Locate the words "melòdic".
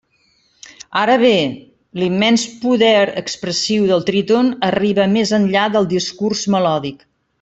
6.57-7.07